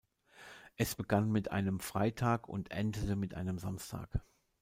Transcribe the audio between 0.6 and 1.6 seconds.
Es begann mit